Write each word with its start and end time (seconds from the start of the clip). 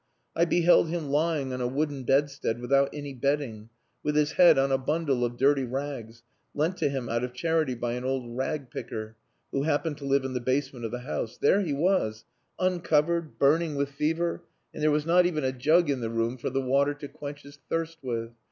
I 0.35 0.45
beheld 0.45 0.89
him 0.89 1.11
lying 1.11 1.53
on 1.53 1.61
a 1.61 1.67
wooden 1.67 2.05
bedstead 2.05 2.59
without 2.59 2.89
any 2.91 3.13
bedding, 3.13 3.69
with 4.01 4.15
his 4.15 4.31
head 4.31 4.57
on 4.57 4.71
a 4.71 4.79
bundle 4.79 5.23
of 5.23 5.37
dirty 5.37 5.63
rags, 5.63 6.23
lent 6.55 6.77
to 6.77 6.89
him 6.89 7.07
out 7.07 7.23
of 7.23 7.33
charity 7.35 7.75
by 7.75 7.91
an 7.93 8.03
old 8.03 8.35
rag 8.35 8.71
picker, 8.71 9.15
who 9.51 9.61
happened 9.61 9.99
to 9.99 10.05
live 10.05 10.25
in 10.25 10.33
the 10.33 10.39
basement 10.41 10.85
of 10.85 10.91
the 10.91 11.01
house. 11.01 11.37
There 11.37 11.61
he 11.61 11.73
was, 11.73 12.25
uncovered, 12.57 13.37
burning 13.37 13.75
with 13.75 13.89
fever, 13.89 14.41
and 14.73 14.81
there 14.81 14.89
was 14.89 15.05
not 15.05 15.27
even 15.27 15.43
a 15.43 15.51
jug 15.51 15.87
in 15.87 15.99
the 16.01 16.09
room 16.09 16.35
for 16.39 16.49
the 16.49 16.61
water 16.61 16.95
to 16.95 17.07
quench 17.07 17.43
his 17.43 17.59
thirst 17.69 17.99
with. 18.01 18.31